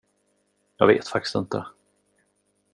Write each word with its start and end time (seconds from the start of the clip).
Jag 0.77 0.87
vet 0.87 1.07
faktiskt 1.07 1.35
inte. 1.35 1.65